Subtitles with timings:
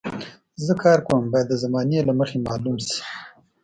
[0.65, 3.01] زه کار کوم باید د زمانې له مخې معلوم شي.